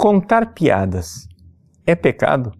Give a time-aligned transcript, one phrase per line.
[0.00, 1.28] contar piadas
[1.84, 2.52] é pecado?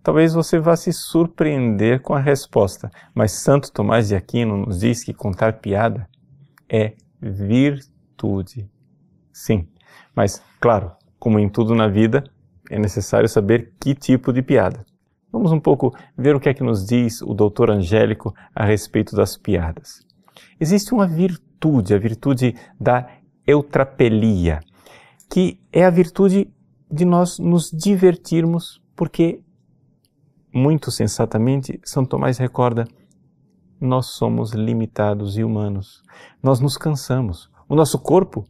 [0.00, 5.02] Talvez você vá se surpreender com a resposta, mas Santo Tomás de Aquino nos diz
[5.02, 6.08] que contar piada
[6.68, 8.70] é virtude.
[9.32, 9.66] Sim,
[10.14, 12.22] mas claro, como em tudo na vida,
[12.70, 14.86] é necessário saber que tipo de piada.
[15.32, 19.16] Vamos um pouco ver o que é que nos diz o doutor Angélico a respeito
[19.16, 20.06] das piadas.
[20.60, 23.08] Existe uma virtude, a virtude da
[23.44, 24.60] eutrapelia,
[25.28, 26.50] que é a virtude
[26.90, 29.40] de nós nos divertirmos, porque,
[30.52, 32.86] muito sensatamente, São Tomás recorda,
[33.80, 36.02] nós somos limitados e humanos.
[36.42, 37.50] Nós nos cansamos.
[37.68, 38.46] O nosso corpo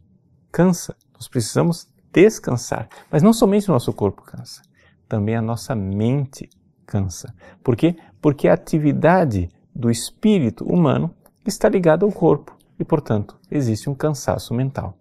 [0.51, 0.95] cansa.
[1.13, 2.87] Nós precisamos descansar.
[3.11, 4.61] Mas não somente o nosso corpo cansa,
[5.07, 6.49] também a nossa mente
[6.85, 7.33] cansa.
[7.63, 7.95] Por quê?
[8.21, 11.13] Porque a atividade do espírito humano
[11.45, 14.97] está ligada ao corpo e, portanto, existe um cansaço mental.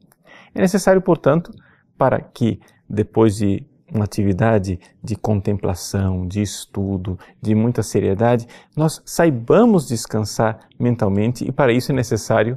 [0.57, 1.53] É necessário, portanto,
[1.99, 9.87] para que depois de uma atividade de contemplação, de estudo, de muita seriedade, nós saibamos
[9.87, 12.57] descansar mentalmente e para isso é necessário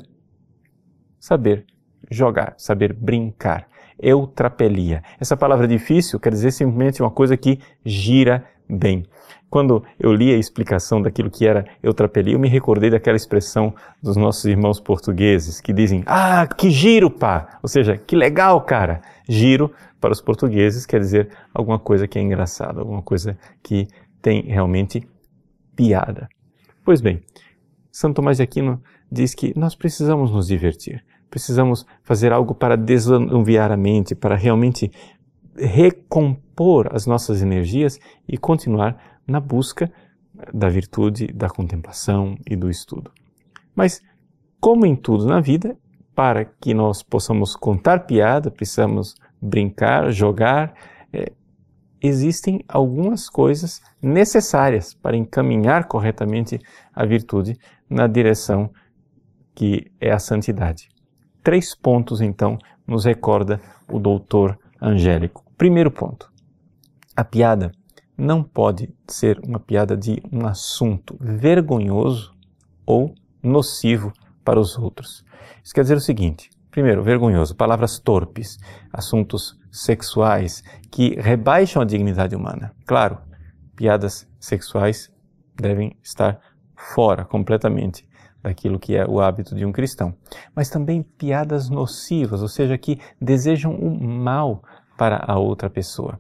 [1.20, 1.66] saber
[2.10, 3.68] jogar, saber brincar.
[4.02, 5.04] Eutrapelia.
[5.20, 9.06] Essa palavra difícil quer dizer simplesmente uma coisa que gira bem.
[9.50, 14.16] Quando eu li a explicação daquilo que era eutrapelia, eu me recordei daquela expressão dos
[14.16, 17.60] nossos irmãos portugueses que dizem: Ah, que giro, pá!
[17.64, 19.02] Ou seja, que legal, cara!
[19.28, 23.88] Giro para os portugueses quer dizer alguma coisa que é engraçada, alguma coisa que
[24.22, 25.08] tem realmente
[25.76, 26.30] piada.
[26.86, 27.22] Pois bem,
[27.92, 33.72] Santo Tomás de Aquino diz que nós precisamos nos divertir, precisamos fazer algo para desanuviar
[33.72, 34.92] a mente, para realmente
[35.56, 39.92] recompor as nossas energias e continuar na busca
[40.54, 43.12] da virtude, da contemplação e do estudo.
[43.76, 44.02] Mas,
[44.60, 45.78] como em tudo na vida,
[46.16, 50.74] para que nós possamos contar piada, precisamos brincar, jogar,
[51.14, 51.32] é,
[52.02, 56.60] existem algumas coisas necessárias para encaminhar corretamente
[56.94, 57.58] a virtude
[57.90, 58.70] na direção
[59.56, 60.90] que é a santidade.
[61.44, 65.44] Três pontos, então, nos recorda o doutor Angélico.
[65.58, 66.32] Primeiro ponto:
[67.16, 67.72] a piada
[68.18, 72.34] não pode ser uma piada de um assunto vergonhoso
[72.86, 74.12] ou nocivo
[74.44, 75.24] para os outros.
[75.64, 78.58] Isso quer dizer o seguinte: primeiro, vergonhoso, palavras torpes,
[78.92, 82.74] assuntos sexuais que rebaixam a dignidade humana.
[82.86, 83.20] Claro,
[83.76, 85.12] piadas sexuais
[85.56, 86.40] devem estar
[86.76, 88.09] fora completamente
[88.42, 90.14] daquilo que é o hábito de um cristão.
[90.56, 94.64] Mas também piadas nocivas, ou seja, que desejam o mal
[94.98, 96.18] para a outra pessoa.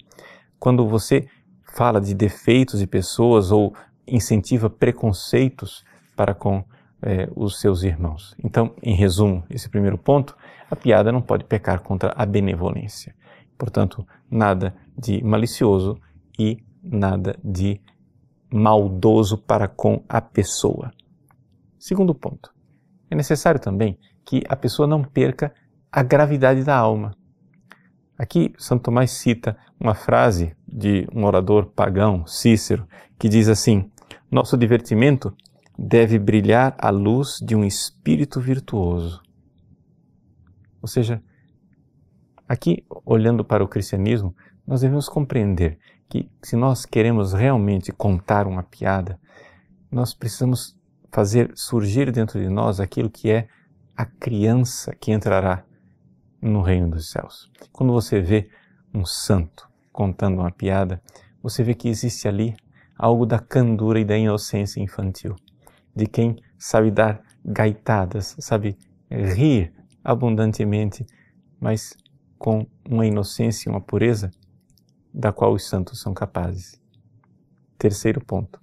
[0.59, 1.28] Quando você
[1.74, 3.74] fala de defeitos de pessoas ou
[4.08, 5.84] incentiva preconceitos
[6.16, 6.63] para com
[7.02, 8.35] é, os seus irmãos.
[8.44, 10.35] Então, em resumo, esse primeiro ponto,
[10.69, 13.16] a piada não pode pecar contra a benevolência.
[13.58, 16.00] Portanto, nada de malicioso
[16.38, 17.81] e nada de
[18.52, 20.91] maldoso para com a pessoa.
[21.79, 22.53] Segundo ponto,
[23.09, 25.53] é necessário também que a pessoa não perca
[25.90, 27.16] a gravidade da alma.
[28.17, 32.85] Aqui, Santo Tomás cita uma frase de um orador pagão, Cícero,
[33.17, 33.90] que diz assim:
[34.29, 35.34] Nosso divertimento
[35.78, 39.22] deve brilhar à luz de um espírito virtuoso.
[40.81, 41.23] Ou seja,
[42.46, 44.35] aqui, olhando para o cristianismo,
[44.67, 45.79] nós devemos compreender
[46.09, 49.17] que se nós queremos realmente contar uma piada,
[49.90, 50.78] nós precisamos
[51.12, 53.47] fazer surgir dentro de nós aquilo que é
[53.96, 55.64] a criança que entrará
[56.42, 57.52] no reino dos céus.
[57.72, 58.50] Quando você vê
[58.94, 61.02] um santo contando uma piada,
[61.42, 62.56] você vê que existe ali
[62.97, 65.36] algo da candura e da inocência infantil,
[65.96, 68.78] de quem sabe dar gaitadas, sabe
[69.09, 71.06] rir abundantemente,
[71.59, 71.96] mas
[72.38, 74.31] com uma inocência e uma pureza
[75.14, 76.80] da qual os santos são capazes.
[77.78, 78.59] Terceiro ponto.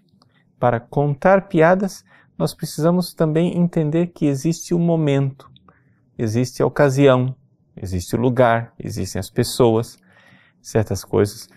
[0.59, 2.05] Para contar piadas,
[2.39, 5.51] nós precisamos também entender que existe o momento,
[6.19, 7.35] existe a ocasião,
[7.77, 9.99] existe o lugar, existem as pessoas.
[10.61, 11.49] Certas coisas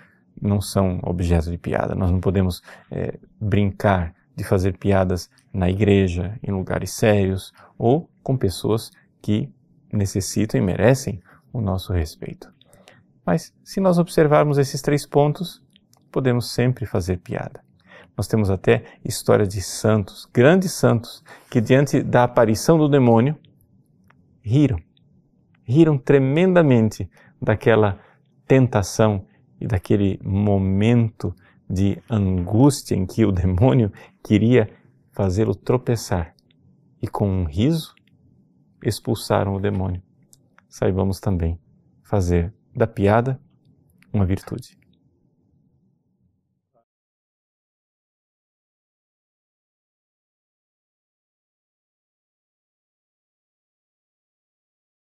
[0.41, 1.95] não são objeto de piada.
[1.95, 2.61] Nós não podemos
[2.91, 9.51] é, brincar de fazer piadas na igreja, em lugares sérios ou com pessoas que
[9.91, 11.21] necessitam e merecem
[11.51, 12.53] o nosso respeito.
[13.25, 15.61] Mas se nós observarmos esses três pontos,
[16.11, 17.68] podemos sempre fazer piada.
[18.19, 23.37] Nós temos até história de santos, grandes santos, que diante da aparição do demônio,
[24.41, 24.77] riram.
[25.63, 27.09] Riram tremendamente
[27.41, 27.97] daquela
[28.45, 29.25] tentação
[29.57, 31.33] e daquele momento
[31.69, 33.89] de angústia em que o demônio
[34.21, 34.69] queria
[35.13, 36.35] fazê-lo tropeçar.
[37.01, 37.95] E com um riso,
[38.83, 40.03] expulsaram o demônio.
[40.67, 41.57] Saibamos também
[42.03, 43.39] fazer da piada
[44.11, 44.78] uma virtude.